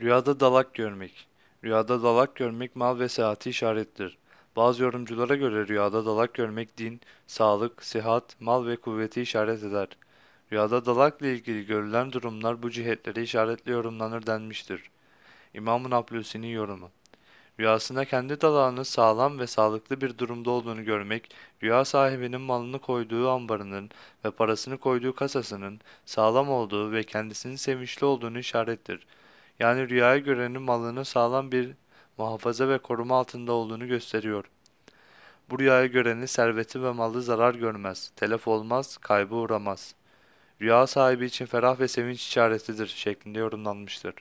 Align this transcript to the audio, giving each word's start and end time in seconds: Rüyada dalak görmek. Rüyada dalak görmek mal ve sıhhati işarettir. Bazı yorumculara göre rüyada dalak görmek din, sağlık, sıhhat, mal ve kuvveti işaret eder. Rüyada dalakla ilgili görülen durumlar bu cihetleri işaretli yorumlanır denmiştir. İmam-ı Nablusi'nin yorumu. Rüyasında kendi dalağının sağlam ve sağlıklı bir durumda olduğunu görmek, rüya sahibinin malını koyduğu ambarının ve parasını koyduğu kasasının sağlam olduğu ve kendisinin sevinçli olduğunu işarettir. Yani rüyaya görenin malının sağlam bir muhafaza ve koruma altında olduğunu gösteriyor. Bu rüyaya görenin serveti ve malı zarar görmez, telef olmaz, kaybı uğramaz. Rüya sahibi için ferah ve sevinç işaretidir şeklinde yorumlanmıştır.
Rüyada 0.00 0.40
dalak 0.40 0.74
görmek. 0.74 1.26
Rüyada 1.64 2.02
dalak 2.02 2.34
görmek 2.34 2.76
mal 2.76 2.98
ve 2.98 3.08
sıhhati 3.08 3.50
işarettir. 3.50 4.18
Bazı 4.56 4.82
yorumculara 4.82 5.36
göre 5.36 5.68
rüyada 5.68 6.06
dalak 6.06 6.34
görmek 6.34 6.78
din, 6.78 7.00
sağlık, 7.26 7.84
sıhhat, 7.84 8.40
mal 8.40 8.66
ve 8.66 8.76
kuvveti 8.76 9.22
işaret 9.22 9.62
eder. 9.64 9.88
Rüyada 10.52 10.86
dalakla 10.86 11.26
ilgili 11.26 11.66
görülen 11.66 12.12
durumlar 12.12 12.62
bu 12.62 12.70
cihetleri 12.70 13.22
işaretli 13.22 13.72
yorumlanır 13.72 14.26
denmiştir. 14.26 14.90
İmam-ı 15.54 15.90
Nablusi'nin 15.90 16.46
yorumu. 16.46 16.90
Rüyasında 17.60 18.04
kendi 18.04 18.40
dalağının 18.40 18.82
sağlam 18.82 19.38
ve 19.38 19.46
sağlıklı 19.46 20.00
bir 20.00 20.18
durumda 20.18 20.50
olduğunu 20.50 20.84
görmek, 20.84 21.34
rüya 21.62 21.84
sahibinin 21.84 22.40
malını 22.40 22.78
koyduğu 22.78 23.30
ambarının 23.30 23.90
ve 24.24 24.30
parasını 24.30 24.78
koyduğu 24.78 25.14
kasasının 25.14 25.80
sağlam 26.06 26.50
olduğu 26.50 26.92
ve 26.92 27.04
kendisinin 27.04 27.56
sevinçli 27.56 28.06
olduğunu 28.06 28.38
işarettir. 28.38 29.06
Yani 29.58 29.88
rüyaya 29.88 30.18
görenin 30.18 30.62
malının 30.62 31.02
sağlam 31.02 31.52
bir 31.52 31.74
muhafaza 32.18 32.68
ve 32.68 32.78
koruma 32.78 33.18
altında 33.18 33.52
olduğunu 33.52 33.86
gösteriyor. 33.86 34.44
Bu 35.50 35.58
rüyaya 35.58 35.86
görenin 35.86 36.26
serveti 36.26 36.82
ve 36.82 36.92
malı 36.92 37.22
zarar 37.22 37.54
görmez, 37.54 38.12
telef 38.16 38.48
olmaz, 38.48 38.96
kaybı 38.98 39.34
uğramaz. 39.34 39.94
Rüya 40.62 40.86
sahibi 40.86 41.26
için 41.26 41.46
ferah 41.46 41.80
ve 41.80 41.88
sevinç 41.88 42.20
işaretidir 42.20 42.86
şeklinde 42.86 43.38
yorumlanmıştır. 43.38 44.14